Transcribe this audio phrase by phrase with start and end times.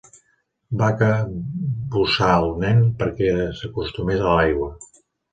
[0.81, 4.71] Van cabussar el nen perquè s'acostumés a l'aigua.